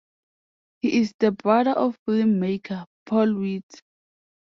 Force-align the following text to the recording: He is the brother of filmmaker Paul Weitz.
He 0.81 0.99
is 0.99 1.13
the 1.19 1.29
brother 1.29 1.73
of 1.73 1.95
filmmaker 2.07 2.87
Paul 3.05 3.35
Weitz. 3.35 3.83